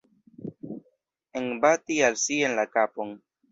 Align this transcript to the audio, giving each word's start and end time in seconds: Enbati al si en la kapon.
Enbati 1.39 1.95
al 2.07 2.15
si 2.23 2.35
en 2.47 2.53
la 2.59 2.65
kapon. 2.75 3.09